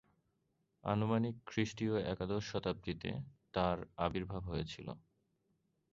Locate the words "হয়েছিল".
4.45-4.87